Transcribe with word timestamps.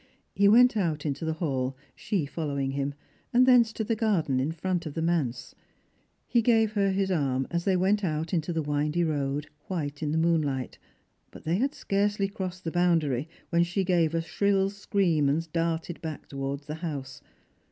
He 0.33 0.47
went 0.47 0.75
out 0.75 1.05
into 1.05 1.25
the 1.25 1.33
hall, 1.33 1.77
she 1.95 2.25
following 2.25 2.71
him, 2.71 2.95
and 3.31 3.45
thence 3.45 3.71
to 3.73 3.83
the 3.83 3.95
garden 3.95 4.39
in 4.39 4.51
front 4.51 4.87
of 4.87 4.95
the 4.95 5.01
manse. 5.03 5.53
He 6.25 6.41
gave 6.41 6.71
her 6.71 6.89
his 6.89 7.11
arm 7.11 7.45
as 7.51 7.65
they 7.65 7.75
went 7.77 8.03
out 8.03 8.33
into 8.33 8.51
the 8.51 8.63
windy 8.63 9.03
road, 9.03 9.45
white 9.67 10.01
in 10.01 10.11
the 10.11 10.17
moonlight, 10.17 10.79
but 11.29 11.43
they 11.43 11.57
had 11.57 11.75
scarcely 11.75 12.27
crossed 12.27 12.63
the 12.63 12.71
boundary 12.71 13.29
when 13.51 13.61
she 13.63 13.83
gave 13.83 14.15
a 14.15 14.23
shrill 14.23 14.71
scream 14.71 15.29
and 15.29 15.53
darted 15.53 16.01
back 16.01 16.27
towards 16.27 16.65
the 16.65 16.75
house. 16.81 17.21